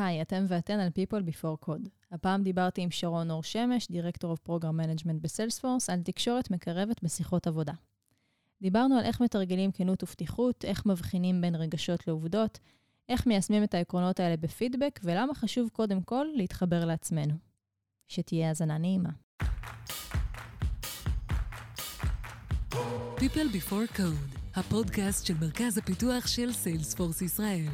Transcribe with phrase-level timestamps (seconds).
[0.00, 1.88] היי, אתם ואתן על People Before Code.
[2.12, 7.46] הפעם דיברתי עם שרון אור שמש, דירקטור of Program Management בסיילספורס, על תקשורת מקרבת בשיחות
[7.46, 7.72] עבודה.
[8.62, 12.58] דיברנו על איך מתרגלים כנות ופתיחות, איך מבחינים בין רגשות לעובדות,
[13.08, 17.34] איך מיישמים את העקרונות האלה בפידבק, ולמה חשוב קודם כל להתחבר לעצמנו.
[18.08, 19.10] שתהיה האזנה נעימה.
[23.16, 27.68] People Before Code, הפודקאסט של מרכז הפיתוח של סיילספורס ישראל.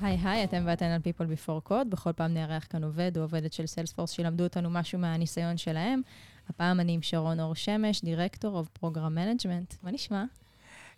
[0.00, 1.84] היי היי, אתם ואתן על People Before Code.
[1.88, 6.00] בכל פעם נארח כאן עובד או עובדת של סיילספורס שילמדו אותנו משהו מהניסיון שלהם.
[6.48, 9.76] הפעם אני עם שרון אור שמש, דירקטור of Program Management.
[9.82, 10.24] מה נשמע?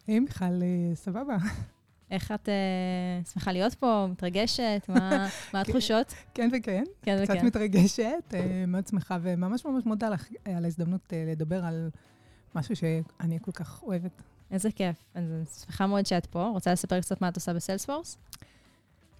[0.07, 1.37] היי, מיכל, אה, סבבה.
[2.11, 4.07] איך את uh, שמחה להיות פה?
[4.11, 4.83] מתרגשת?
[4.89, 6.15] מה, מה התחושות?
[6.35, 6.85] כן וכן.
[7.03, 7.47] כן קצת וכן.
[7.47, 8.35] מתרגשת, uh,
[8.67, 11.91] מאוד שמחה, וממש ממש מודה לך על ההזדמנות uh, לדבר על
[12.55, 14.23] משהו שאני כל כך אוהבת.
[14.51, 14.97] איזה כיף.
[15.15, 16.49] אז אני שמחה מאוד שאת פה.
[16.49, 18.19] רוצה לספר קצת מה את עושה בסיילספורס?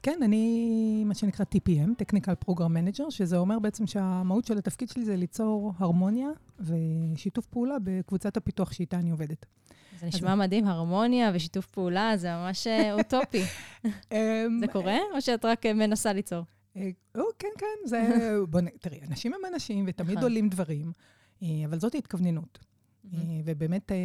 [0.03, 5.05] כן, אני מה שנקרא TPM, Technical Program Manager, שזה אומר בעצם שהמהות של התפקיד שלי
[5.05, 9.47] זה ליצור הרמוניה ושיתוף פעולה בקבוצת הפיתוח שאיתה אני עובדת.
[10.01, 13.43] זה נשמע מדהים, הרמוניה ושיתוף פעולה, זה ממש אה, אוטופי.
[14.61, 16.45] זה קורה, או שאת רק אה, מנסה ליצור?
[16.77, 18.09] אה, או, כן, כן, זה...
[18.49, 18.67] בוא נ...
[18.81, 20.23] תראי, אנשים הם אנשים, ותמיד נכון.
[20.23, 20.93] עולים דברים,
[21.43, 22.59] אה, אבל זאת ההתכווננות.
[23.15, 23.97] אה, ובאמת, אה,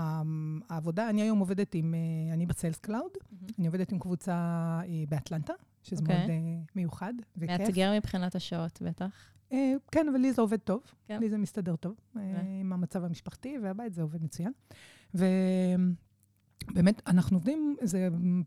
[0.00, 0.22] ה-
[0.68, 3.10] העבודה, אני היום עובדת עם, אה, אני ב Sales Cloud.
[3.58, 6.16] אני עובדת עם קבוצה באטלנטה, שזה אוקיי.
[6.26, 6.30] מאוד
[6.76, 7.60] מיוחד וכיף.
[7.60, 9.28] מאתגר מבחינת השעות, בטח.
[9.90, 10.82] כן, אבל לי זה עובד טוב.
[11.06, 11.20] כן.
[11.20, 12.20] לי זה מסתדר טוב, יפה.
[12.60, 14.52] עם המצב המשפחתי, והבית זה עובד מצוין.
[15.14, 18.42] ובאמת, אנחנו עובדים, זה מ,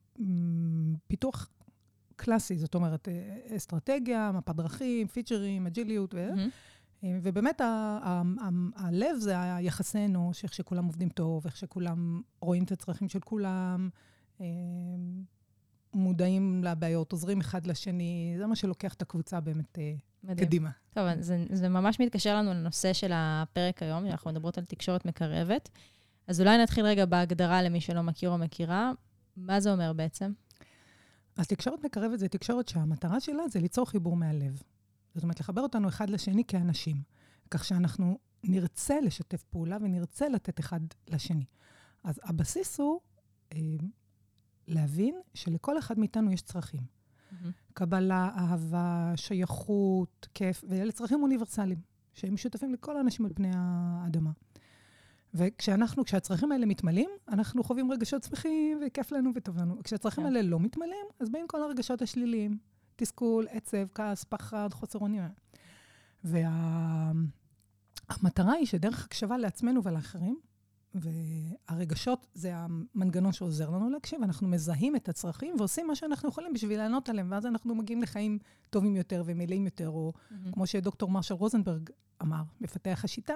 [1.08, 1.50] פיתוח
[2.16, 3.08] קלאסי, זאת אומרת,
[3.56, 6.28] אסטרטגיה, מפת דרכים, פיצ'רים, אג'יליות, ו...
[7.06, 7.62] אה, ובאמת,
[8.76, 13.90] הלב זה היחסי אנוש, איך שכולם עובדים טוב, איך שכולם רואים את הצרכים של כולם,
[14.42, 14.46] אה,
[15.94, 20.48] מודעים לבעיות, עוזרים אחד לשני, זה מה שלוקח את הקבוצה באמת אה, מדהים.
[20.48, 20.70] קדימה.
[20.94, 25.70] טוב, זה, זה ממש מתקשר לנו לנושא של הפרק היום, אנחנו מדברות על תקשורת מקרבת.
[26.28, 28.92] אז אולי נתחיל רגע בהגדרה למי שלא מכיר או מכירה.
[29.38, 30.32] מה זה אומר בעצם?
[31.38, 34.62] אז תקשורת מקרבת זה תקשורת שהמטרה שלה זה ליצור חיבור מהלב.
[35.16, 37.02] זאת אומרת, לחבר אותנו אחד לשני כאנשים,
[37.52, 41.46] כך שאנחנו נרצה לשתף פעולה ונרצה לתת אחד לשני.
[42.04, 43.00] אז הבסיס הוא
[43.54, 43.60] אה,
[44.68, 46.82] להבין שלכל אחד מאיתנו יש צרכים.
[47.74, 51.80] קבלה, אהבה, שייכות, כיף, ואלה צרכים אוניברסליים,
[52.14, 54.32] שהם משותפים לכל האנשים על פני האדמה.
[55.34, 59.84] וכשאנחנו, כשהצרכים האלה מתמלאים, אנחנו חווים רגשות שמחים וכיף לנו וטוב לנו.
[59.84, 60.28] כשהצרכים כן.
[60.36, 62.58] האלה לא מתמלאים, אז באים כל הרגשות השליליים.
[62.96, 65.24] תסכול, עצב, כעס, פחד, חוסר אונים.
[66.24, 67.24] והמטרה
[68.54, 70.40] היא שדרך הקשבה לעצמנו ולאחרים,
[70.96, 76.78] והרגשות זה המנגנון שעוזר לנו להקשיב, אנחנו מזהים את הצרכים ועושים מה שאנחנו יכולים בשביל
[76.78, 78.40] לענות עליהם, ואז אנחנו מגיעים לחיים
[78.70, 80.14] טובים יותר ומלאים יותר, או
[80.54, 81.90] כמו שדוקטור מרשל רוזנברג
[82.22, 83.34] אמר, מפתח השיטה,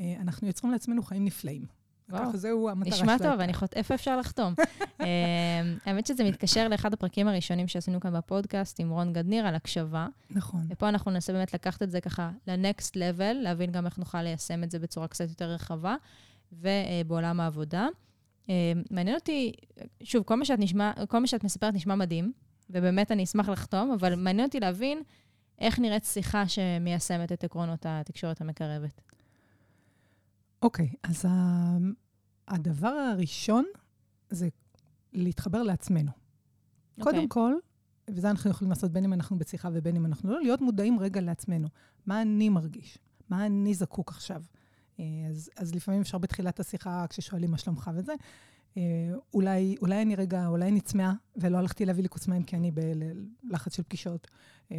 [0.00, 1.66] אה, אנחנו יוצרים לעצמנו חיים נפלאים.
[2.12, 3.30] ככה זהו המטרה נשמע שלה.
[3.30, 4.54] טוב, אני חושבת, איפה אפשר לחתום?
[5.00, 5.06] אה,
[5.84, 10.06] האמת שזה מתקשר לאחד הפרקים הראשונים שעשינו כאן בפודקאסט עם רון גדניר על הקשבה.
[10.30, 10.66] נכון.
[10.68, 14.64] ופה אנחנו ננסה באמת לקחת את זה ככה ל-next level, להבין גם איך נוכל ליישם
[14.64, 15.96] את זה בצורה קצת יותר רחבה,
[16.52, 17.88] ובעולם העבודה.
[18.50, 19.52] אה, מעניין אותי,
[20.02, 22.32] שוב, כל מה שאת, נשמע, כל מה שאת מספרת נשמע מדהים,
[22.70, 25.02] ובאמת אני אשמח לחתום, אבל מעניין אותי להבין
[25.58, 29.00] איך נראית שיחה שמיישמת את עקרונות התקשורת המקרבת.
[30.62, 31.76] אוקיי, אז ה-
[32.48, 33.64] הדבר הראשון
[34.30, 34.48] זה
[35.12, 36.10] להתחבר לעצמנו.
[36.10, 37.12] אוקיי.
[37.12, 37.54] קודם כל,
[38.10, 41.20] וזה אנחנו יכולים לעשות בין אם אנחנו בשיחה ובין אם אנחנו לא, להיות מודעים רגע
[41.20, 41.68] לעצמנו.
[42.06, 42.98] מה אני מרגיש?
[43.28, 44.42] מה אני זקוק עכשיו?
[45.00, 48.12] אה, אז, אז לפעמים אפשר בתחילת השיחה, כששואלים מה שלומך וזה,
[49.34, 52.70] אולי, אולי אני רגע, אולי אני צמאה ולא הלכתי להביא לי כוס מים כי אני
[53.44, 54.26] בלחץ של פגישות.
[54.72, 54.78] אה,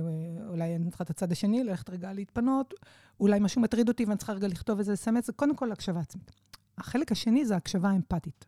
[0.50, 2.74] אולי אני צריכה את הצד השני, ללכת רגע להתפנות,
[3.19, 6.31] אולי משהו מטריד אותי ואני צריכה רגע לכתוב איזה סמס, קודם כל הקשבה עצמית.
[6.78, 8.46] החלק השני זה הקשבה אמפתית.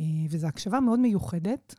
[0.00, 1.74] אה, וזו הקשבה מאוד מיוחדת,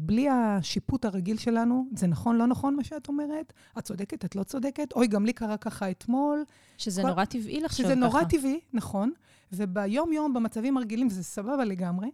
[0.00, 4.42] בלי השיפוט הרגיל שלנו, זה נכון, לא נכון מה שאת אומרת, את צודקת, את לא
[4.42, 6.44] צודקת, אוי, גם לי קרה ככה אתמול.
[6.78, 7.94] שזה כל- נורא טבעי לחשוב ככה.
[7.94, 9.12] שזה נורא טבעי, נכון,
[9.52, 12.10] וביום-יום, במצבים הרגילים, זה סבבה לגמרי,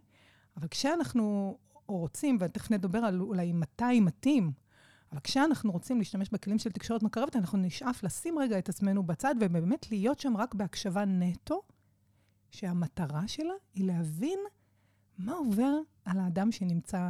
[0.57, 4.51] אבל כשאנחנו רוצים, ותכף נדבר על אולי מתי מתאים,
[5.11, 9.35] אבל כשאנחנו רוצים להשתמש בכלים של תקשורת מקרבת, אנחנו נשאף לשים רגע את עצמנו בצד,
[9.41, 11.61] ובאמת להיות שם רק בהקשבה נטו,
[12.51, 14.39] שהמטרה שלה היא להבין
[15.17, 15.73] מה עובר
[16.05, 17.09] על האדם שנמצא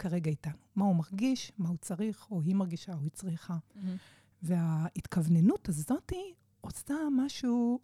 [0.00, 0.56] כרגע איתנו.
[0.76, 3.56] מה הוא מרגיש, מה הוא צריך, או היא מרגישה, או היא צריכה.
[3.74, 3.96] מהמם.
[4.42, 6.12] וההתכווננות הזאת
[6.60, 7.80] עושה משהו,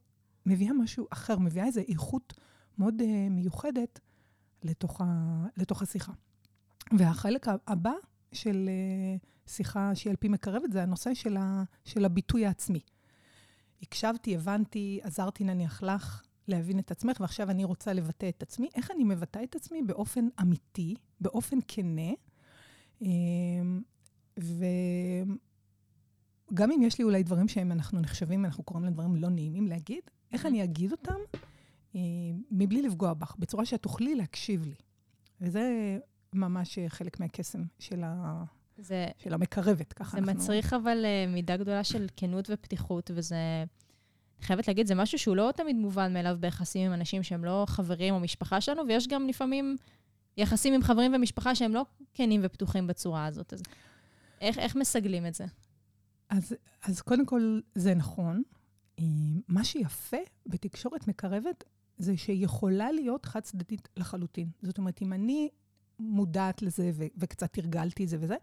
[0.47, 2.35] מביאה משהו אחר, מביאה איזו איכות
[2.79, 4.01] מאוד uh, מיוחדת
[4.63, 6.13] לתוך, ה, לתוך השיחה.
[6.99, 7.93] והחלק הבא
[8.33, 9.17] של אה,
[9.47, 12.81] שיחה שהיא על פי מקרבת זה הנושא של, ה, של הביטוי העצמי.
[13.83, 18.69] הקשבתי, הבנתי, עזרתי נניח לך להבין את עצמך, ועכשיו אני רוצה לבטא את עצמי.
[18.75, 19.83] איך אני מבטא את עצמי?
[19.83, 22.13] באופן אמיתי, באופן כנה.
[23.03, 23.83] אמ,
[24.39, 24.61] וגם
[26.71, 30.03] אם יש לי אולי דברים שהם, אנחנו נחשבים, אנחנו קוראים להם דברים לא נעימים להגיד,
[30.33, 31.19] איך אני אגיד אותם
[31.95, 32.01] אה,
[32.51, 34.75] מבלי לפגוע בך, בצורה שאת תוכלי להקשיב לי.
[35.41, 35.99] וזה
[36.33, 38.45] ממש חלק מהקסם של, ה...
[38.79, 40.33] זה, של המקרבת, ככה זה אנחנו...
[40.33, 43.65] מצריך אבל אה, מידה גדולה של כנות ופתיחות, וזה...
[44.39, 47.65] אני חייבת להגיד, זה משהו שהוא לא תמיד מובן מאליו ביחסים עם אנשים שהם לא
[47.69, 49.77] חברים או משפחה שלנו, ויש גם לפעמים
[50.37, 51.85] יחסים עם חברים ומשפחה שהם לא
[52.15, 53.53] כנים ופתוחים בצורה הזאת.
[53.53, 53.63] אז
[54.41, 55.45] איך, איך מסגלים את זה?
[56.29, 58.43] אז, אז קודם כל, זה נכון.
[58.99, 59.05] אה,
[59.49, 60.17] מה שיפה
[60.47, 61.65] בתקשורת מקרבת
[61.99, 64.49] זה שהיא יכולה להיות חד-צדדית לחלוטין.
[64.63, 65.49] זאת אומרת, אם אני
[65.99, 68.37] מודעת לזה ו- וקצת תרגלתי את זה וזה,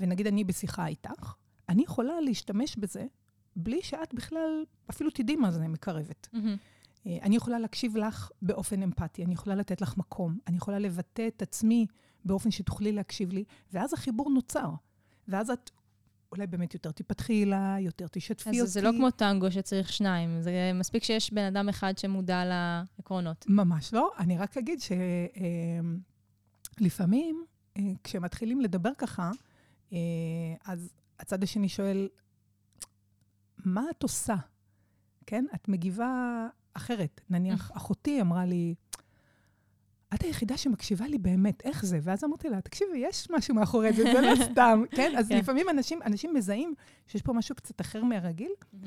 [0.00, 1.34] ונגיד אני בשיחה איתך,
[1.68, 3.06] אני יכולה להשתמש בזה
[3.56, 6.28] בלי שאת בכלל אפילו תדעי מה זה מקרבת.
[6.34, 7.08] Mm-hmm.
[7.22, 11.42] אני יכולה להקשיב לך באופן אמפתי, אני יכולה לתת לך מקום, אני יכולה לבטא את
[11.42, 11.86] עצמי
[12.24, 14.70] באופן שתוכלי להקשיב לי, ואז החיבור נוצר.
[15.28, 15.70] ואז את
[16.32, 18.70] אולי באמת יותר תיפתחי לה, יותר תשתפי אז אותי.
[18.70, 23.44] זה לא כמו טנגו שצריך שניים, זה מספיק שיש בן אדם אחד שמודע לעקרונות.
[23.48, 24.10] ממש לא.
[24.18, 24.78] אני רק אגיד
[26.80, 27.44] שלפעמים,
[27.76, 29.30] אה, כשמתחילים לדבר ככה,
[29.92, 29.98] אה,
[30.64, 32.08] אז הצד השני שואל,
[33.66, 34.36] מה את עושה?
[35.26, 35.44] כן?
[35.54, 37.20] את מגיבה אחרת.
[37.30, 38.74] נניח, אחותי אמרה לי,
[40.14, 41.98] את היחידה שמקשיבה לי באמת, איך זה?
[42.02, 45.12] ואז אמרתי לה, תקשיבי, יש משהו מאחורי זה, זה לא סתם, כן?
[45.18, 45.38] אז כן.
[45.38, 46.74] לפעמים אנשים, אנשים מזהים
[47.06, 48.86] שיש פה משהו קצת אחר מהרגיל, Mm-hmm.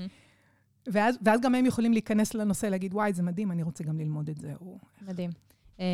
[0.91, 4.29] ואז, ואז גם הם יכולים להיכנס לנושא, להגיד, וואי, זה מדהים, אני רוצה גם ללמוד
[4.29, 4.53] את זה.
[4.61, 4.77] או...
[5.01, 5.29] מדהים.
[5.79, 5.85] אמ,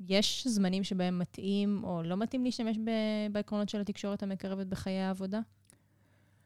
[0.00, 2.78] יש זמנים שבהם מתאים או לא מתאים להשתמש
[3.32, 5.40] בעקרונות של התקשורת המקרבת בחיי העבודה?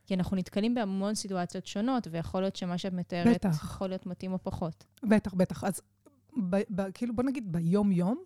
[0.06, 3.64] כי אנחנו נתקלים בהמון סיטואציות שונות, ויכול להיות שמה שאת מתארת בטח.
[3.64, 4.84] יכול להיות מתאים או פחות.
[5.02, 5.64] בטח, בטח.
[5.64, 5.80] אז
[6.50, 8.22] ב, ב, כאילו, בוא נגיד, ביום-יום,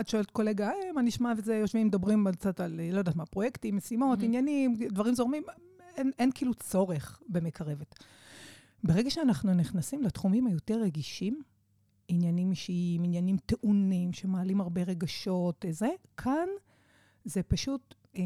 [0.00, 3.76] את שואלת קולגה, אה, מה נשמע וזה, יושבים, מדברים קצת על, לא יודעת מה, פרויקטים,
[3.76, 4.24] משימות, Mhm.
[4.24, 5.42] עניינים, דברים זורמים,
[5.96, 7.94] אין, אין כאילו צורך במקרבת.
[8.84, 11.42] ברגע שאנחנו נכנסים לתחומים היותר רגישים,
[12.08, 16.46] עניינים אישיים, עניינים טעונים, שמעלים הרבה רגשות, זה, כאן
[17.24, 18.22] זה פשוט אה,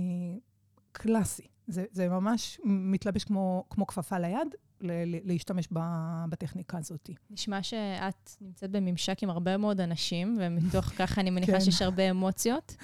[0.99, 1.47] קלאסי.
[1.67, 7.11] זה, זה ממש מתלבש כמו, כמו כפפה ליד, ל- ל- להשתמש ב- בטכניקה הזאת.
[7.31, 11.61] נשמע שאת נמצאת בממשק עם הרבה מאוד אנשים, ומתוך ככה אני מניחה כן.
[11.61, 12.77] שיש הרבה אמוציות.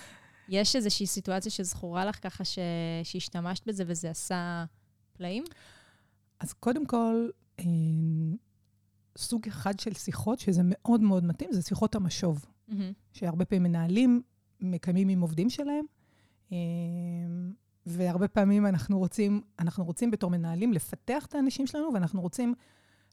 [0.49, 2.59] יש איזושהי סיטואציה שזכורה לך ככה ש...
[3.05, 4.65] שהשתמשת בזה וזה עשה
[5.13, 5.45] פלאים?
[6.41, 7.29] אז קודם כל,
[7.61, 7.65] אה,
[9.19, 12.47] סוג אחד של שיחות, שזה מאוד מאוד מתאים, זה שיחות המשוב,
[13.13, 14.23] שהרבה פעמים מנהלים
[14.61, 15.85] מקיימים עם עובדים שלהם,
[16.53, 16.57] אה,
[17.87, 22.55] והרבה פעמים אנחנו רוצים, אנחנו רוצים בתור מנהלים לפתח את האנשים שלנו, ואנחנו רוצים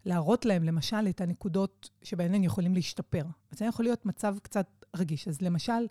[0.06, 3.24] להראות להם, למשל, את הנקודות שבהן הם יכולים להשתפר.
[3.52, 5.28] אז זה יכול להיות מצב קצת רגיש.
[5.28, 5.88] אז למשל,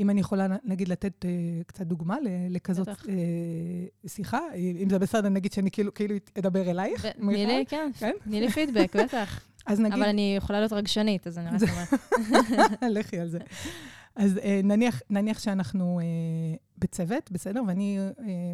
[0.00, 2.16] אם אני יכולה, נגיד, לתת uh, קצת דוגמה
[2.50, 3.02] לכזאת uh,
[4.06, 7.06] שיחה, אם זה בסדר, נגיד שאני כאילו, כאילו אדבר אלייך.
[7.06, 8.12] תני לי, כן, כן?
[8.24, 9.40] תני לי פידבק, בטח.
[9.66, 9.98] אז נגיד...
[9.98, 12.82] אבל אני יכולה להיות רגשנית, אז אני רק אומרת.
[12.96, 13.38] לכי על זה.
[14.16, 16.04] אז אה, נניח, נניח שאנחנו אה,
[16.78, 17.62] בצוות, בסדר?
[17.66, 18.04] ואני, אה,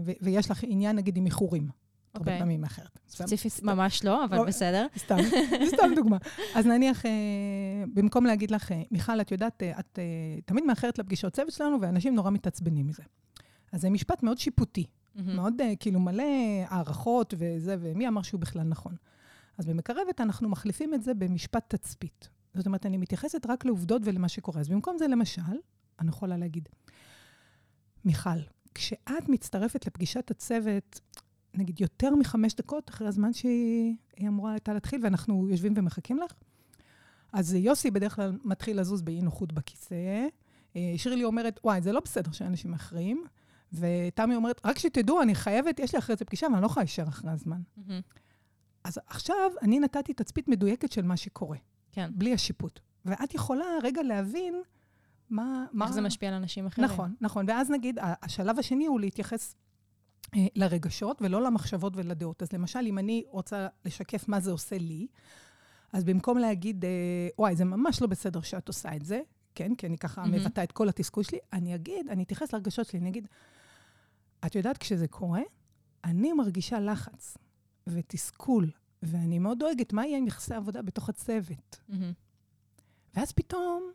[0.05, 1.69] ו- ויש לך עניין, נגיד, עם איחורים.
[2.15, 2.39] הרבה אוקיי.
[2.39, 2.99] פעמים אחרת.
[3.09, 4.87] ספציפית ממש לא, אבל לא, בסדר.
[4.97, 5.17] סתם,
[5.75, 6.17] סתם דוגמה.
[6.55, 7.03] אז נניח,
[7.95, 9.99] במקום להגיד לך, מיכל, את יודעת, את
[10.45, 13.03] תמיד מאחרת לפגישות צוות שלנו, ואנשים נורא מתעצבנים מזה.
[13.73, 14.87] אז זה משפט מאוד שיפוטי.
[15.15, 16.25] מאוד כאילו מלא
[16.69, 18.95] הערכות וזה, ומי אמר שהוא בכלל נכון.
[19.59, 22.29] אז במקרבת אנחנו מחליפים את זה במשפט תצפית.
[22.59, 24.61] זאת אומרת, אני מתייחסת רק לעובדות ולמה שקורה.
[24.61, 25.43] אז במקום זה, למשל,
[26.01, 26.69] אני יכולה להגיד,
[28.05, 28.39] מיכל,
[28.75, 31.01] כשאת מצטרפת לפגישת הצוות,
[31.55, 36.33] נגיד יותר מחמש דקות אחרי הזמן שהיא היא אמורה הייתה להתחיל, ואנחנו יושבים ומחכים לך,
[37.33, 40.27] אז יוסי בדרך כלל מתחיל לזוז באי נוחות בכיסא.
[40.77, 43.25] אה, שירלי אומרת, וואי, זה לא בסדר שאנשים מאחרים.
[43.73, 47.09] ותמי אומרת, רק שתדעו, אני חייבת, יש לי אחרי זה פגישה, ואני לא יכולה להישאר
[47.09, 47.61] אחרי הזמן.
[47.77, 48.01] מהמם.
[48.85, 51.59] אז עכשיו אני נתתי תצפית מדויקת של מה שקורה,
[51.99, 52.11] כן.
[52.15, 52.81] בלי השיפוט.
[53.05, 54.63] ואת יכולה רגע להבין
[55.31, 55.65] מה...
[55.73, 55.85] מה...
[55.85, 56.85] איך זה משפיע על אנשים אחרים.
[56.89, 57.45] נכון, נכון.
[57.49, 59.57] ואז נגיד, השלב השני הוא להתייחס
[60.35, 62.43] אה, לרגשות ולא למחשבות ולדעות.
[62.43, 65.07] אז למשל, אם אני רוצה לשקף מה זה עושה לי,
[65.93, 66.91] אז במקום להגיד, אה,
[67.39, 69.21] וואי, זה ממש לא בסדר שאת עושה את זה,
[69.55, 70.35] כן, כי אני ככה מהמם.
[70.35, 73.29] מבטא את כל התסכול שלי, אני אגיד, אני אתייחס לרגשות שלי, אני אגיד,
[74.47, 75.43] את יודעת, כשזה קורה,
[76.05, 77.37] אני מרגישה לחץ
[77.87, 78.71] ותסכול,
[79.03, 81.81] ואני מאוד דואגת מה יהיה עם יחסי עבודה בתוך הצוות.
[81.89, 82.13] מהמם.
[83.15, 83.91] ואז פתאום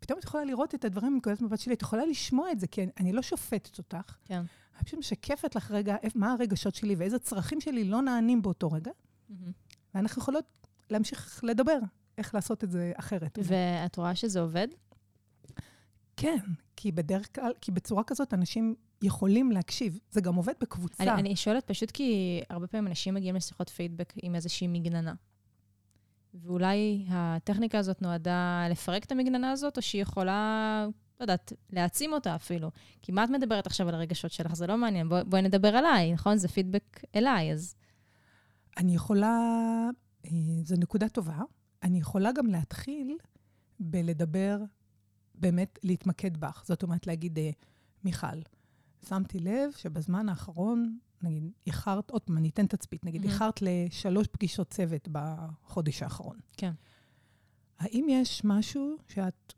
[0.00, 2.82] פתאום את יכולה לראות את הדברים מנקודת מבט שלי, את יכולה לשמוע את זה, כי
[2.82, 4.16] אני, אני לא שופטת אותך.
[4.24, 4.42] כן.
[4.76, 8.90] אני פשוט משקפת לך רגע מה הרגשות שלי ואיזה צרכים שלי לא נענים באותו רגע,
[9.28, 9.52] מהמם.
[9.94, 10.44] ואנחנו יכולות
[10.90, 11.78] להמשיך לדבר
[12.18, 13.38] איך לעשות את זה אחרת.
[13.42, 14.68] ואת רואה שזה עובד?
[16.16, 16.38] כן,
[16.76, 19.98] כי בדרך כלל, כי בצורה כזאת אנשים יכולים להקשיב.
[20.10, 21.02] זה גם עובד בקבוצה.
[21.02, 25.14] אני, אני שואלת פשוט כי הרבה פעמים אנשים מגיעים לשיחות פידבק עם איזושהי מגננה.
[26.34, 30.86] ואולי הטכניקה הזאת נועדה לפרק את המגננה הזאת, או שהיא יכולה,
[31.20, 32.70] לא יודעת, להעצים אותה אפילו.
[33.02, 34.54] כי מה את מדברת עכשיו על הרגשות שלך?
[34.54, 35.08] זה לא מעניין.
[35.08, 36.36] בוא, בואי נדבר עליי, נכון?
[36.36, 37.74] זה פידבק אליי, אז...
[38.76, 39.38] אני יכולה,
[40.24, 40.30] אה,
[40.64, 41.38] זו נקודה טובה,
[41.82, 43.16] אני יכולה גם להתחיל
[43.80, 44.58] בלדבר,
[45.34, 46.62] באמת להתמקד בך.
[46.66, 47.50] זאת אומרת, להגיד, אה,
[48.04, 48.26] מיכל,
[49.08, 53.32] שמתי לב שבזמן האחרון, נגיד, איחרת, עוד פעם, אני אתן תצפית, נגיד, מהמם.
[53.32, 56.36] איחרת לשלוש פגישות צוות בחודש האחרון.
[56.56, 56.72] כן.
[57.78, 59.52] האם יש משהו שאת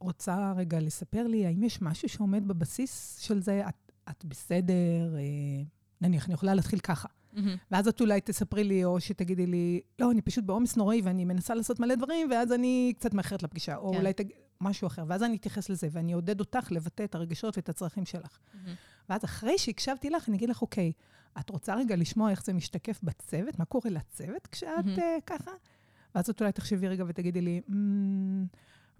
[0.00, 1.46] רוצה רגע לספר לי?
[1.46, 3.62] האם יש משהו שעומד בבסיס של זה?
[3.68, 5.16] את, את בסדר?
[5.16, 5.62] אה,
[6.00, 7.08] נניח, אני יכולה להתחיל ככה.
[7.70, 11.54] ואז את אולי תספרי לי, או שתגידי לי, לא, אני פשוט בעומס נוראי ואני מנסה
[11.54, 13.76] לעשות מלא דברים, ואז אני קצת מאחרת לפגישה.
[13.76, 13.98] או כן.
[13.98, 14.24] אולי תג...
[14.60, 15.04] משהו אחר.
[15.08, 18.38] ואז אני אתייחס לזה, ואני אעודד אותך לבטא את הרגשות ואת הצרכים שלך.
[19.08, 20.92] ואז אחרי שהקשבתי לך, אני אגיד לך, אוקיי,
[21.40, 23.58] את רוצה רגע לשמוע איך זה משתקף בצוות?
[23.58, 24.96] מה קורה לצוות כשאת מהמם.
[24.98, 25.50] uh, ככה?
[26.14, 28.44] ואז את אולי תחשבי רגע ותגידי לי, "מ,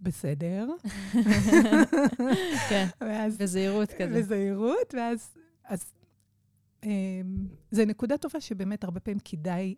[0.00, 0.69] בסדר.
[2.69, 4.19] כן, ואז בזהירות כזה.
[4.19, 5.31] בזהירות, ואז...
[5.64, 5.93] אז,
[6.85, 6.90] אמ,
[7.71, 9.75] זה נקודה טובה שבאמת הרבה פעמים כדאי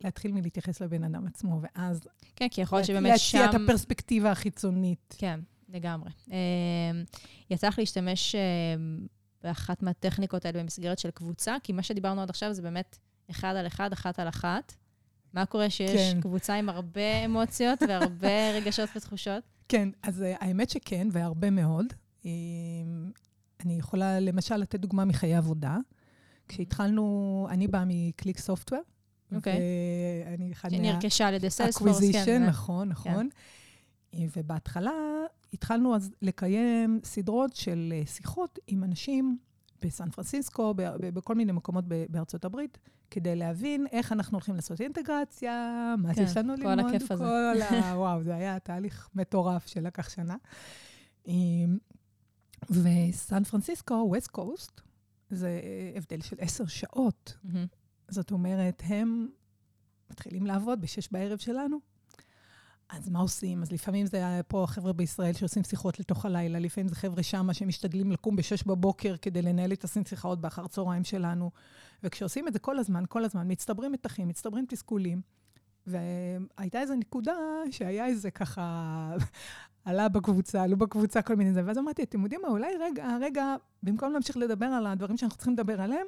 [0.00, 2.00] להתחיל מלהתייחס לבן אדם עצמו, ואז
[2.36, 3.38] כן, כי יכול להיות שבאמת שם...
[3.38, 5.14] להציע את הפרספקטיבה החיצונית.
[5.18, 6.10] כן, לגמרי.
[6.32, 6.36] אה,
[7.50, 8.40] יצא לך להשתמש אה,
[9.42, 12.98] באחת מהטכניקות האלה במסגרת של קבוצה, כי מה שדיברנו עד עכשיו זה באמת
[13.30, 14.74] אחד על אחד, אחת על אחת.
[15.32, 16.20] מה קורה שיש כן.
[16.20, 19.42] קבוצה עם הרבה אמוציות והרבה רגשות ותחושות?
[19.68, 21.86] כן, אז אה, האמת שכן, והרבה מאוד.
[22.24, 22.30] אמ,
[23.64, 25.76] אני יכולה למשל לתת דוגמה מחיי עבודה.
[26.48, 28.80] כשהתחלנו, אני באה מקליק סופטוור.
[29.36, 29.60] אוקיי.
[30.26, 32.44] ואני אחד שנרכשה על ידי סיילספורס, כן.
[32.44, 33.28] נכון, נכון.
[34.36, 34.92] ובהתחלה
[35.52, 39.38] התחלנו אז לקיים סדרות של אה, שיחות עם אנשים
[39.82, 42.78] בסן פרנסיסקו, בכל מיני מקומות בארצות הברית,
[43.10, 46.94] כדי להבין איך אנחנו הולכים לעשות אינטגרציה, מה כן, יש לנו כל ללמוד.
[46.94, 47.24] הכיף הזה.
[47.24, 47.94] כל ה...
[47.98, 50.36] וואו, זה היה תהליך מטורף שלקח שנה.
[52.70, 54.80] וסן פרנסיסקו, ווסט קוסט,
[55.30, 55.60] זה
[55.96, 57.36] הבדל של עשר שעות.
[57.44, 57.66] מהמם.
[58.08, 59.28] זאת אומרת, הם
[60.10, 61.78] מתחילים לעבוד בשש בערב שלנו.
[62.88, 63.62] אז מה עושים?
[63.62, 68.12] אז לפעמים זה פה חבר'ה בישראל שעושים שיחות לתוך הלילה, לפעמים זה חבר'ה שמה שמשתדלים
[68.12, 71.50] לקום בשש בבוקר כדי לנהל את השיחות באחר צהריים שלנו.
[72.02, 75.20] וכשעושים את זה כל הזמן, כל הזמן, מצטברים מתחים, מצטברים תסכולים.
[75.86, 77.34] והייתה איזו נקודה
[77.70, 79.16] שהיה איזה ככה,
[79.84, 83.56] עלה בקבוצה, עלו בקבוצה כל מיני זה, ואז אמרתי, אתם יודעים מה, אולי רגע, רגע,
[83.82, 86.06] במקום להמשיך לדבר על הדברים שאנחנו צריכים לדבר עליהם,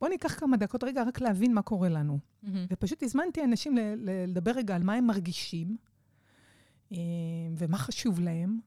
[0.00, 2.18] בואו ניקח כמה דקות רגע רק להבין מה קורה לנו.
[2.42, 2.66] מהמם.
[2.70, 5.76] ופשוט הזמנתי אנשים לדבר רגע על מה הם מרגישים,
[6.92, 6.98] אה,
[7.58, 8.60] ומה חשוב להם,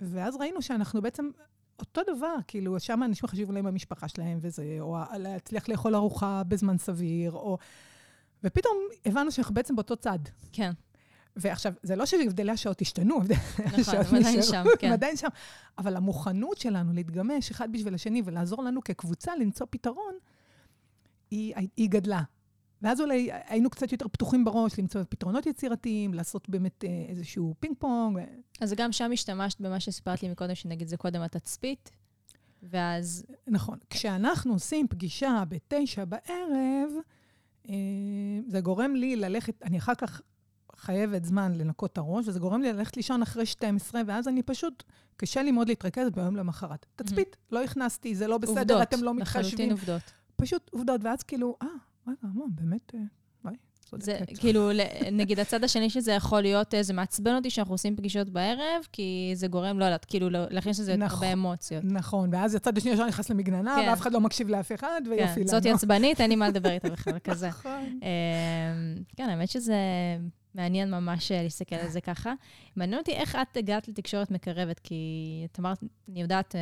[0.00, 1.30] ואז ראינו שאנחנו בעצם
[1.78, 6.78] אותו דבר, כאילו, שם אנשים חשוב להם המשפחה שלהם וזה, או להצליח לאכול ארוחה בזמן
[6.78, 7.58] סביר, או...
[8.44, 10.18] ופתאום הבנו שאנחנו בעצם באותו צד.
[10.52, 10.72] כן,
[11.36, 14.92] ועכשיו, זה לא שהבדלי השעות השתנו, הבדלי נכון, השעות הם עדיין נשארו, שם, הם כן.
[14.92, 15.28] עדיין שם.
[15.78, 20.14] אבל המוכנות שלנו להתגמש אחד בשביל השני ולעזור לנו כקבוצה למצוא פתרון,
[21.30, 22.22] היא, היא גדלה.
[22.82, 27.74] ואז אולי היינו קצת יותר פתוחים בראש למצוא פתרונות יצירתיים, לעשות באמת אה, איזשהו פינג
[27.78, 28.18] פונג.
[28.60, 31.90] אז גם שם השתמשת במה שסיפרת לי מקודם, שנגיד זה קודם התצפית,
[32.62, 33.24] ואז...
[33.46, 33.78] נכון.
[33.90, 36.90] כשאנחנו עושים פגישה בתשע בערב,
[37.68, 37.74] אה,
[38.46, 40.20] זה גורם לי ללכת, אני אחר כך
[40.76, 44.82] חייבת זמן לנקות את הראש, וזה גורם לי ללכת לישון אחרי 12, ואז אני פשוט,
[45.16, 46.86] קשה לי מאוד להתרכז ביום למחרת.
[46.96, 49.70] תצפית, לא הכנסתי, זה לא בסדר, עובדות, אתם לא לחלוטין מתחשבים.
[49.70, 50.02] עובדות.
[50.40, 51.66] פשוט עובדות, ואז כאילו, אה,
[52.06, 53.00] רגע, מה, באמת, אה,
[53.44, 54.38] וואי, זה צודקת.
[54.38, 54.80] כאילו, ל-
[55.12, 58.86] נגיד הצד השני של זה יכול להיות, אה, זה מעצבן אותי שאנחנו עושים פגישות בערב,
[58.92, 61.18] כי זה גורם, לא יודעת, כאילו, לא- להכניס לזה נכון.
[61.18, 61.84] הרבה אמוציות.
[61.84, 63.88] נכון, ואז הצד השני ישר נכנס למגננה, כן.
[63.88, 65.48] ואף אחד לא מקשיב לאף אחד, ויופי כן, לנו.
[65.48, 67.48] זאתי עצבנית, אין לי מה לדבר איתה בכלל, כזה.
[67.58, 67.98] נכון.
[68.02, 69.74] אמ, כן, האמת שזה
[70.54, 72.32] מעניין ממש אה, להסתכל על זה ככה.
[72.76, 75.04] מעניין אותי איך את הגעת לתקשורת מקרבת, כי
[75.52, 75.78] את אמרת,
[76.08, 76.54] אני יודעת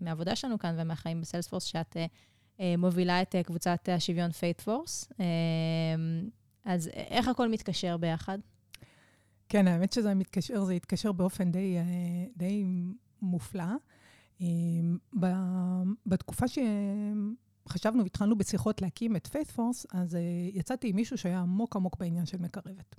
[0.00, 1.96] מהעבודה שלנו כאן ומהחיים ב-Salesforce, שאת
[2.78, 5.08] מובילה את אה, קבוצת השוויון Faithforce.
[6.64, 8.38] אז איך הכל מתקשר ביחד?
[9.48, 11.82] כן, האמת שזה מתקשר, זה התקשר באופן די, אה,
[12.36, 12.64] די
[13.22, 13.64] מופלא.
[14.40, 14.46] אה,
[16.06, 20.20] בתקופה שחשבנו והתחלנו בשיחות להקים את Faithforce, אז אה,
[20.52, 22.96] יצאתי עם מישהו שהיה עמוק עמוק בעניין של מקרבת.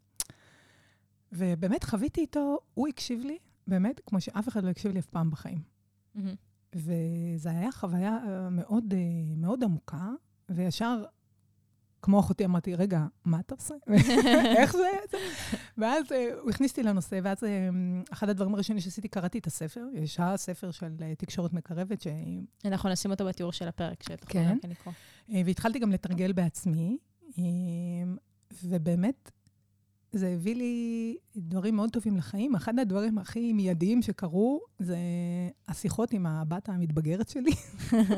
[1.32, 5.32] ובאמת חוויתי איתו, הוא הקשיב לי, באמת, כמו שאף אחד לא הקשיב לי אף פעם
[5.32, 5.62] בחיים.
[6.16, 6.36] מהמם.
[6.76, 9.00] וזו הייתה חוויה אה, מאוד, אה,
[9.38, 10.10] מאוד עמוקה,
[10.50, 11.04] וישר,
[12.02, 13.74] כמו אחותי, אמרתי, רגע, מה אתה עושה?
[14.60, 14.88] איך זה?
[15.12, 15.18] זה?"
[15.78, 17.38] ואז אה, הוא הכניס אותי לנושא, ואז
[18.12, 19.86] אחד הדברים הראשונים שעשיתי, קראתי את הספר.
[19.94, 22.08] יש הספר של תקשורת מקרבת, ש...
[22.66, 24.50] אנחנו נשים אותו בתיאור של הפרק, שתוכלו כן.
[24.50, 24.94] גם כן לקרוא.
[25.46, 26.98] והתחלתי גם לתרגל בעצמי,
[28.64, 29.32] ובאמת,
[30.14, 32.56] זה הביא לי דברים מאוד טובים לחיים.
[32.56, 34.98] אחד הדברים הכי מיידיים שקרו, זה
[35.68, 37.52] השיחות עם הבת המתבגרת שלי.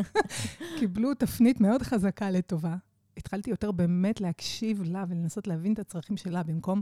[0.80, 2.76] קיבלו תפנית מאוד חזקה לטובה.
[3.18, 6.82] התחלתי יותר באמת להקשיב לה ולנסות להבין את הצרכים שלה, במקום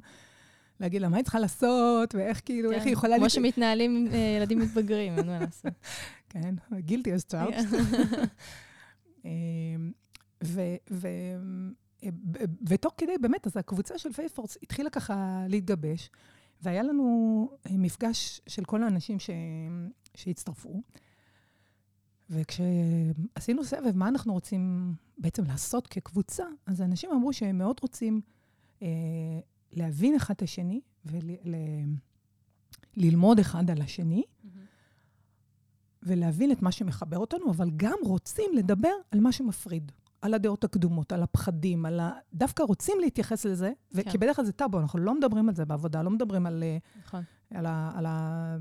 [0.80, 3.14] להגיד לה מה היא צריכה לעשות, ואיך כאילו, איך היא יכולה...
[3.14, 3.18] כן.
[3.20, 5.72] כמו לת- שמתנהלים אה, ילדים מתבגרים, אין מה לעשות.
[6.30, 7.54] כן, גילטי אז צ'ארג'.
[10.44, 10.76] ו-
[12.68, 16.10] ותוך כדי, באמת, אז הקבוצה של פייפורס התחילה ככה להתגבש,
[16.62, 19.30] והיה לנו אה, מפגש של כל האנשים ש...
[20.16, 20.82] שהצטרפו.
[22.30, 28.22] וכשעשינו סבב, מה אנחנו רוצים בעצם לעשות כקבוצה, אז אנשים אמרו שהם מאוד רוצים
[28.82, 28.88] אה,
[29.72, 30.82] להבין אחד את השני
[32.96, 34.24] וללמוד אחד על השני,
[36.04, 39.92] ולהבין את מה שמחבר אותנו, אבל גם רוצים לדבר על מה שמפריד.
[40.24, 42.12] על הדעות הקדומות, על הפחדים, על ה...
[42.34, 44.04] דווקא רוצים להתייחס לזה, כן.
[44.04, 44.12] כן.
[44.12, 46.78] כי בדרך כלל זה טאבו, אנחנו לא מדברים על זה בעבודה, לא מדברים על, אה,
[47.06, 47.24] נכון.
[47.54, 48.58] על, ה, על, ה,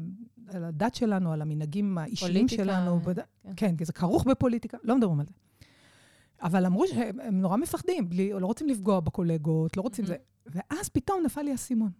[0.48, 3.00] על הדת שלנו, על המנהגים האישיים פוליטיקה, שלנו.
[3.00, 3.04] כן.
[3.06, 3.14] בד...
[3.42, 3.52] כן.
[3.56, 5.32] כן, כי זה כרוך בפוליטיקה, לא מדברים על זה.
[6.42, 10.08] אבל אמרו שהם הם נורא מפחדים, בלי, לא רוצים לפגוע בקולגות, לא רוצים Mhm.
[10.08, 10.16] זה.
[10.46, 11.90] ואז פתאום נפל לי האסימון.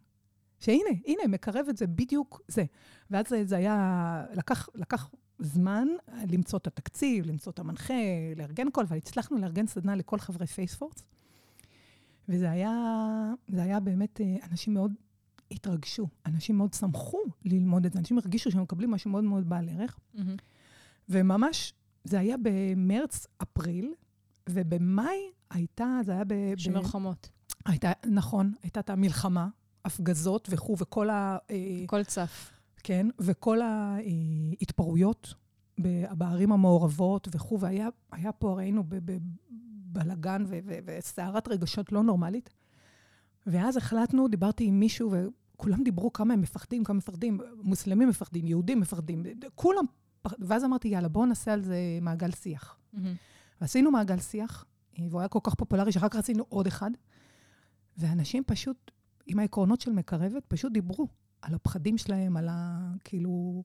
[0.61, 2.65] שהנה, הנה, מקרב את זה בדיוק זה.
[3.11, 5.11] ואז זה, זה היה, לקח, לקח
[5.45, 5.89] זמן
[6.29, 7.95] למצוא את התקציב, למצוא את המנחה,
[8.37, 11.05] לארגן הכל, אבל הצלחנו לארגן סדנה לכל חברי פייספורס.
[12.29, 12.71] וזה היה,
[13.49, 14.93] זה היה באמת, אה, אנשים מאוד
[15.51, 19.69] התרגשו, אנשים מאוד שמחו ללמוד את זה, אנשים הרגישו שהם מקבלים משהו מאוד מאוד בעל
[19.69, 19.99] ערך.
[20.15, 20.37] מהמם.
[21.09, 23.95] וממש, זה היה במרץ, אפריל,
[24.49, 25.17] ובמאי
[25.51, 26.35] הייתה, זה היה ב...
[26.35, 27.29] ב- שומר חומות.
[27.67, 29.49] הייתה, נכון, הייתה את המלחמה,
[29.85, 31.39] הפגזות וכו', וכל ה...
[31.51, 32.51] אה, הכל צף.
[32.83, 35.35] כן, וכל ההתפרעויות
[36.11, 40.45] בערים המעורבות וכו', והיה היה פה, ראינו, בבלגן
[40.85, 42.51] וסערת רגשות לא נורמלית.
[43.47, 45.13] ואז החלטנו, דיברתי עם מישהו,
[45.57, 49.23] וכולם דיברו כמה הם מפחדים, כמה מפחדים, מוסלמים מפחדים, יהודים מפחדים,
[49.55, 49.85] כולם,
[50.39, 52.79] ואז אמרתי, יאללה, בואו נעשה על זה מעגל שיח.
[52.93, 53.15] מהמם.
[53.61, 54.65] ועשינו מעגל שיח,
[54.99, 56.91] אה, והוא היה כל כך פופולרי, שאחר כך עשינו עוד אחד,
[57.99, 58.91] ואנשים פשוט,
[59.27, 61.09] עם העקרונות של מקרבת, פשוט דיברו
[61.43, 62.91] על הפחדים שלהם, על ה...
[63.05, 63.63] כאילו,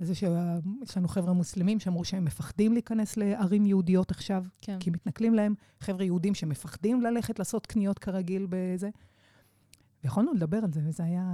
[0.00, 4.78] על זה שיש לנו חבר'ה מוסלמים שאמרו שהם מפחדים להיכנס לערים יהודיות עכשיו, כן.
[4.80, 8.90] כי מתנכלים להם, חבר'ה יהודים שמפחדים ללכת לעשות קניות כרגיל בזה.
[10.04, 11.24] ויכולנו לדבר על זה, וזה היה...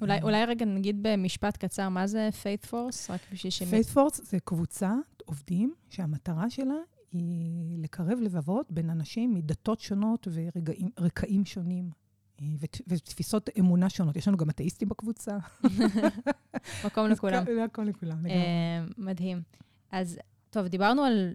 [0.00, 3.10] אולי, אולי רגע נגיד במשפט קצר, מה זה Faithforce?
[3.10, 3.68] רק בשביל שמי...
[3.68, 6.74] Faithforce זה קבוצת עובדים שהמטרה שלה
[7.12, 10.28] היא לקרב לבבות בין אנשים מדתות שונות
[10.98, 11.90] ורקעים שונים.
[12.42, 14.16] אה, ות- ותפיסות אמונה שונות.
[14.16, 15.38] יש לנו גם אתאיסטים בקבוצה.
[16.86, 17.44] מקום לכולם.
[17.64, 18.30] מקום לכולם, לגמרי.
[18.32, 19.42] אה, מדהים.
[19.92, 20.18] אז,
[20.50, 21.34] טוב, דיברנו על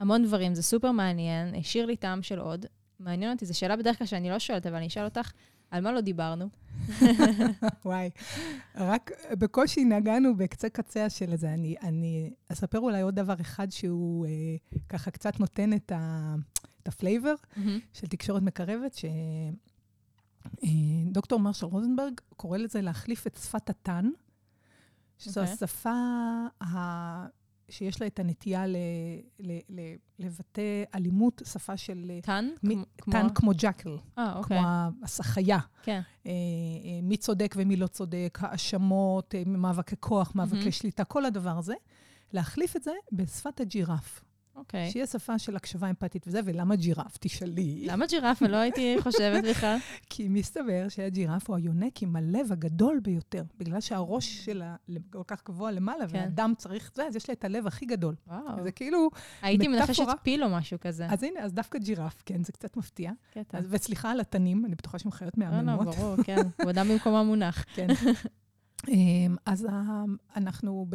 [0.00, 1.54] המון דברים, זה סופר מעניין.
[1.54, 2.66] השאיר לי טעם של עוד.
[3.00, 5.32] מעניין אותי, זו שאלה בדרך כלל שאני לא שואלת, אבל אני אשאל אותך,
[5.70, 6.48] על מה לא דיברנו?
[7.84, 8.10] וואי,
[8.74, 11.54] רק בקושי נגענו בקצה קצה של זה.
[11.54, 14.30] אני, אני אספר אולי עוד דבר אחד שהוא אה,
[14.88, 16.34] ככה קצת נותן את, ה,
[16.82, 17.34] את ה flavor
[17.92, 18.94] של תקשורת מקרבת,
[20.64, 24.10] שדוקטור מרשל רוזנברג קורא לזה להחליף את שפת התן,
[25.18, 25.52] שזו אוקיי.
[25.54, 25.94] השפה
[26.62, 27.26] ה...
[27.68, 28.76] שיש לה את הנטייה ל...
[29.40, 29.58] ל...
[29.68, 29.80] ל...
[30.18, 32.48] לבטא אלימות, שפה של אה, תן?
[32.62, 34.58] מי- כמו- תן כמו jackal, אה, אוקיי.
[34.58, 34.68] כמו
[35.02, 35.58] החיה.
[35.82, 36.00] כן.
[36.26, 36.30] אה,
[36.84, 40.70] אה, מי צודק ומי לא צודק, האשמות, אה, מאבקי כוח, מאבקי מהמם.
[40.70, 41.74] שליטה, כל הדבר הזה.
[42.32, 44.24] להחליף את זה בשפת הג'ירף,
[44.56, 44.90] אוקיי.
[44.90, 47.16] שהיא השפה של הקשבה אמפתית וזה, ולמה ג'ירף?
[47.20, 47.86] תשאלי.
[47.90, 48.46] למה ג'ירפה?
[48.46, 49.76] לא הייתי חושבת בכלל.
[50.10, 54.76] כי מסתבר שהג'ירף הוא היונק עם הלב הגדול ביותר, בגלל שהראש שלה
[55.12, 56.14] כל כך גבוה למעלה, כן.
[56.16, 58.14] והאדם צריך זה, אז יש לה את הלב הכי גדול.
[58.26, 58.62] וואו.
[58.62, 59.08] זה כאילו,
[59.42, 60.04] הייתי מנחשת.
[60.22, 61.06] פיל או משהו כזה.
[61.06, 63.12] אז הנה, אז דווקא ג'ירף, כן, זה קצת מפתיע.
[63.34, 63.58] קטע.
[63.58, 65.96] אז, וסליחה על התנים, אני בטוחה שהן חיות לא, לא, מהממות.
[65.96, 66.36] ברור, כן.
[66.60, 67.64] כבודם במקומה מונח.
[67.74, 67.86] כן.
[68.88, 70.04] אמ, אז ה-
[70.36, 70.86] אנחנו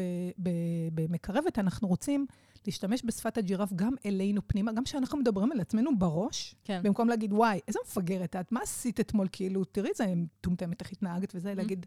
[0.93, 2.25] במקרבת, אנחנו רוצים
[2.65, 6.81] להשתמש בשפת הג'ירף גם אלינו פנימה, גם כשאנחנו מדברים על עצמנו בראש, כן.
[6.83, 9.27] במקום להגיד, וואי, איזה מפגרת את, מה עשית אתמול?
[9.31, 11.85] כאילו, תראי איזה מטומטמת, איך התנהגת וזה, להגיד,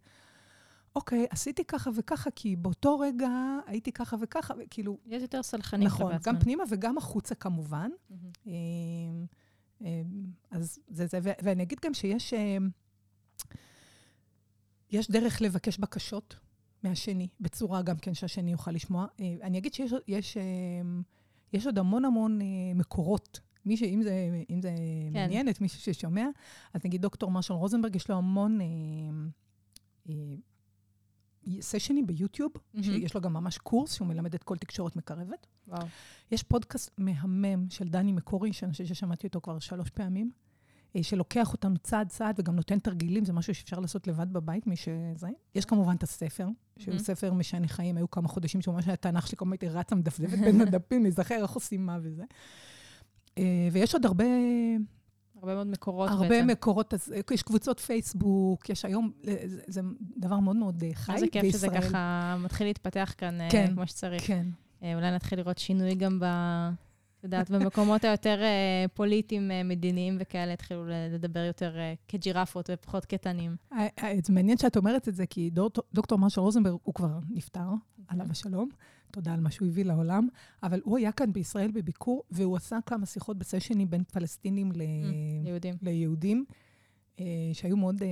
[0.96, 3.28] אוקיי, עשיתי ככה וככה, כי באותו רגע
[3.66, 6.40] הייתי ככה וככה, וכאילו, להיות יותר סלחנים נכון, כלפי גם.
[6.40, 7.90] פנימה וגם החוצה כמובן.
[8.10, 8.30] מהמם.
[8.46, 9.26] אמ,
[9.80, 12.68] אמ, אז זה זה, ו- ואני אגיד גם שיש אמ,
[14.90, 16.37] יש דרך לבקש בקשות
[16.84, 19.06] מהשני, בצורה גם כן שהשני יוכל לשמוע.
[19.20, 20.42] אה, אני אגיד שיש יש, אה,
[21.52, 23.40] יש עוד המון המון אה, מקורות.
[23.66, 23.82] מי ש...
[23.82, 24.74] אם זה, אם זה
[25.12, 25.12] כן.
[25.12, 26.26] מעניין את מישהו ששומע,
[26.74, 28.66] אז נגיד דוקטור מרשל רוזנברג, יש לו המון אה,
[30.08, 30.14] אה,
[31.60, 32.82] סשנים ביוטיוב, mm-hmm.
[32.82, 35.46] שיש לו גם ממש קורס שהוא מלמד את כל תקשורת מקרבת.
[35.68, 35.86] וואו.
[36.30, 40.30] יש פודקאסט מהמם של דני מקורי, שאני חושבת ששמעתי אותו כבר שלוש פעמים,
[41.02, 45.28] שלוקח אותנו צעד צעד וגם נותן תרגילים, זה משהו שאפשר לעשות לבד בבית, מי שזה.
[45.54, 46.98] יש כמובן את הספר, שהוא mm-hmm.
[46.98, 50.60] ספר משנה חיים, היו כמה חודשים שממש התנ"ך שלי כל הזמן הייתי רצה מדפדפת בין
[50.68, 52.22] הדפים, להיזכר איך עושים מה וזה.
[53.38, 54.24] אה, ויש עוד הרבה...
[55.37, 56.34] הרבה מאוד מקורות הרבה בעצם.
[56.34, 59.80] הרבה מקורות, אז יש קבוצות פייסבוק, יש היום, זה, זה
[60.16, 61.16] דבר מאוד מאוד חי בישראל.
[61.16, 64.26] איזה כיף שזה ככה מתחיל להתפתח כאן כן, כמו שצריך.
[64.26, 64.46] כן.
[64.82, 66.24] אולי נתחיל לראות שינוי גם ב...
[67.24, 73.56] יודעת, במקומות היותר uh, פוליטיים, uh, מדיניים וכאלה, התחילו לדבר יותר uh, כג'ירפות ופחות כתנים.
[74.24, 75.50] זה מעניין שאת אומרת את זה, כי
[75.94, 77.68] דוקטור מרשל רוזנברג, הוא כבר נפטר,
[78.08, 78.68] עליו השלום.
[79.10, 80.28] תודה על מה שהוא הביא לעולם,
[80.62, 84.82] אבל הוא היה כאן בישראל בביקור, והוא עשה כמה שיחות בסשנים בין פלסטינים ל...
[85.44, 85.74] יהודים.
[85.82, 86.44] ליהודים,
[87.52, 88.02] שהיו מאוד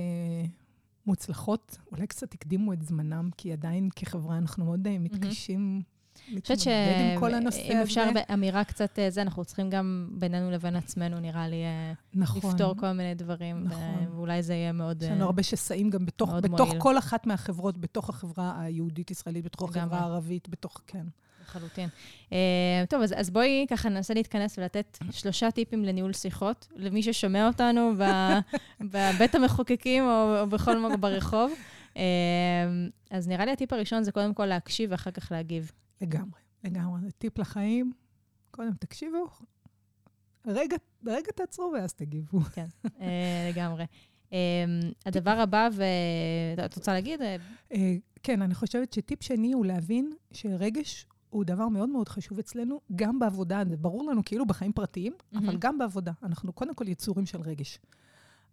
[1.05, 1.77] מוצלחות.
[1.91, 5.81] אולי קצת הקדימו את זמנם, כי עדיין כחברה אנחנו מאוד מתקשים
[6.41, 11.63] חושבת שאם אפשר באמירה קצת אה, זה, אנחנו צריכים גם בינינו לבין עצמנו, נראה לי,
[11.63, 14.07] אה, נכון, לפתור כל מיני דברים, נכון.
[14.15, 18.09] ואולי זה יהיה מאוד יש לנו הרבה שסעים גם בתוך, בתוך כל אחת מהחברות, בתוך
[18.09, 21.05] החברה היהודית-ישראלית, בתוך החברה הערבית, בתוך, כן.
[21.43, 21.89] לחלוטין.
[22.29, 22.33] Uh,
[22.89, 27.91] טוב, אז, אז בואי ככה ננסה להתכנס ולתת שלושה טיפים לניהול שיחות, למי ששומע אותנו
[28.91, 31.51] בבית המחוקקים או, או בכל מקום ברחוב.
[31.93, 31.97] Uh,
[33.11, 35.71] אז נראה לי הטיפ הראשון זה קודם כל להקשיב ואחר כך להגיב.
[36.01, 37.01] לגמרי, לגמרי.
[37.01, 37.93] זה טיפ לחיים.
[38.51, 39.25] קודם תקשיבו,
[40.47, 42.39] רגע, רגע תעצרו ואז תגיבו.
[42.39, 42.65] כן,
[43.01, 43.85] אה, לגמרי.
[44.33, 44.65] אה,
[45.05, 45.69] הדבר הבא,
[46.57, 47.21] ואת רוצה להגיד?
[47.21, 52.81] אה, כן, אני חושבת שטיפ שני הוא להבין שרגש הוא דבר מאוד מאוד חשוב אצלנו,
[52.95, 53.63] גם בעבודה.
[53.69, 55.13] זה ברור לנו כאילו בחיים פרטיים.
[55.35, 56.11] אבל גם בעבודה.
[56.23, 57.79] אנחנו קודם כל יצורים של רגש.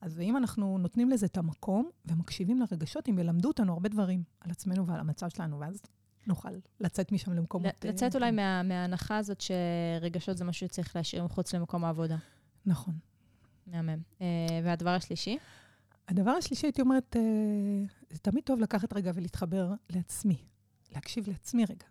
[0.00, 4.50] אז אם אנחנו נותנים לזה את המקום ומקשיבים לרגשות, הם ילמדו אותנו הרבה דברים על
[4.50, 5.82] עצמנו ועל המצב שלנו, ואז
[6.26, 6.48] נוכל
[6.80, 7.84] לצאת משם למקומות...
[7.84, 12.16] לצאת אולי מה, מההנחה הזאת שרגשות זה משהו שצריך להשאיר מחוץ למקום העבודה.
[12.66, 12.94] נכון.
[13.66, 13.98] מהמם.
[14.18, 14.22] Uh,
[14.64, 15.38] והדבר השלישי?
[16.08, 17.18] הדבר השלישי, הייתי אומרת, uh,
[18.10, 20.36] זה תמיד טוב לקחת רגע ולהתחבר לעצמי.
[20.92, 21.86] להקשיב לעצמי רגע.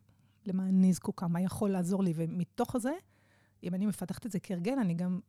[0.45, 2.13] למה אני זקוקה, מה יכול לעזור לי.
[2.15, 2.91] ומתוך זה,
[3.63, 5.19] אם אני מפתחת את זה כהרגל, אני גם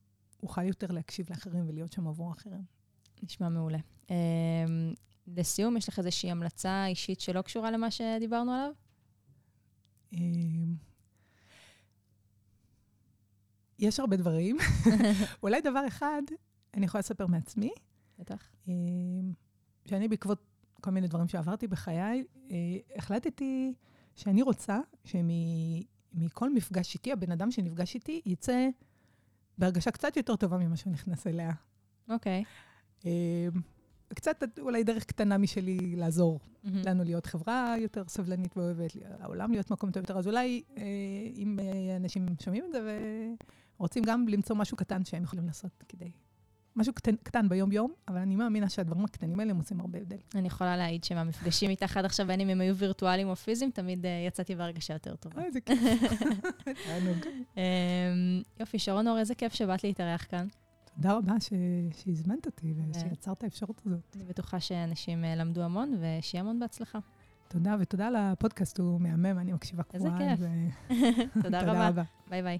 [0.42, 2.62] אוכל יותר להקשיב לאחרים ולהיות שם עבור אחרים.
[3.22, 3.78] נשמע מעולה.
[5.26, 8.70] לסיום, יש לך איזושהי המלצה אישית שלא קשורה למה שדיברנו עליו?
[10.12, 10.74] אמ,
[13.78, 14.56] יש הרבה דברים.
[15.42, 16.22] אולי דבר אחד,
[16.74, 17.70] אני יכולה לספר מעצמי.
[18.18, 18.52] בטח.
[18.68, 19.32] אמ,
[19.86, 20.42] שאני בעקבות
[20.80, 22.56] כל מיני דברים שעברתי בחיי, אה,
[22.96, 23.74] החלטתי
[24.14, 28.68] שאני רוצה שמכל מפגש איתי, הבן אדם שנפגש איתי יצא
[29.58, 31.52] בהרגשה קצת יותר טובה ממה שהוא נכנס אליה.
[32.08, 32.44] אוקיי.
[33.00, 33.04] Okay.
[34.14, 36.68] קצת אולי דרך קטנה משלי לעזור mm-hmm.
[36.84, 40.18] לנו להיות חברה יותר סבלנית ואוהבת, העולם להיות מקום טוב יותר.
[40.18, 40.82] אז אולי אה,
[41.36, 42.98] אם אה, אנשים שומעים את זה
[43.78, 46.10] ורוצים גם למצוא משהו קטן שהם יכולים לעשות כדי...
[46.76, 50.16] משהו קטן, קטן ביום-יום, אבל אני מאמינה שהדברים הקטנים האלה הם עושים הרבה הבדל.
[50.34, 54.04] אני יכולה להעיד שמהמפגשים איתך עד עכשיו, בין אם הם היו וירטואליים או פיזיים, תמיד
[54.04, 55.44] uh, יצאתי בהרגשה יותר טובה.
[55.44, 55.78] איזה כיף.
[57.56, 57.62] אמ,
[58.60, 60.46] יופי, שרון אור, איזה כיף שבאת להתארח כאן.
[61.02, 61.34] תודה רבה
[61.90, 64.16] שהזמנת אותי ושיצרת את האפשרות הזאת.
[64.16, 66.98] אני בטוחה שאנשים אה, למדו המון, ושיהיה המון בהצלחה.
[67.48, 70.30] תודה, ותודה על הפודקאסט, הוא מהמם, אני מקשיבה קבועה.
[70.30, 70.48] איזה
[70.88, 70.98] כיף.
[71.42, 72.02] תודה רבה.
[72.30, 72.58] ביי ביי.